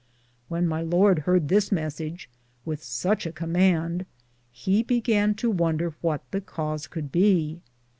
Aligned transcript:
When 0.47 0.67
my 0.67 0.81
lord 0.81 1.19
hard 1.29 1.47
this 1.47 1.69
messidge, 1.71 2.27
with 2.65 2.81
suche 2.81 3.27
a 3.27 3.31
comande, 3.31 4.07
he 4.51 4.83
begane 4.83 5.35
to 5.37 5.51
wonder 5.51 5.93
what 6.01 6.23
the 6.31 6.41
Cause 6.41 6.89
should 6.91 7.11
be. 7.11 7.61